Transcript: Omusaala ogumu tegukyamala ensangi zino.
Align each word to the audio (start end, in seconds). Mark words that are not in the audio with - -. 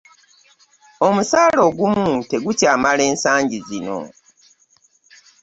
Omusaala 1.07 1.61
ogumu 1.69 2.11
tegukyamala 2.29 3.01
ensangi 3.11 3.57
zino. 3.67 3.99